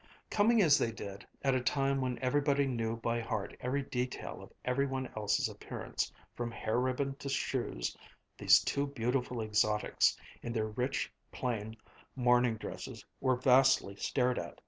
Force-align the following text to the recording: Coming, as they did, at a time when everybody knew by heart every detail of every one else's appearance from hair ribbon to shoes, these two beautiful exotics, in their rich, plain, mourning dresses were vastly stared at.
Coming, 0.31 0.63
as 0.63 0.79
they 0.79 0.91
did, 0.91 1.27
at 1.43 1.53
a 1.53 1.61
time 1.61 2.01
when 2.01 2.17
everybody 2.23 2.65
knew 2.65 2.95
by 2.97 3.19
heart 3.19 3.55
every 3.59 3.83
detail 3.83 4.41
of 4.41 4.51
every 4.65 4.87
one 4.87 5.05
else's 5.15 5.47
appearance 5.47 6.11
from 6.33 6.49
hair 6.49 6.79
ribbon 6.79 7.13
to 7.17 7.29
shoes, 7.29 7.95
these 8.35 8.61
two 8.63 8.87
beautiful 8.87 9.43
exotics, 9.43 10.17
in 10.41 10.53
their 10.53 10.69
rich, 10.69 11.13
plain, 11.31 11.77
mourning 12.15 12.57
dresses 12.57 13.05
were 13.19 13.35
vastly 13.35 13.95
stared 13.95 14.39
at. 14.39 14.57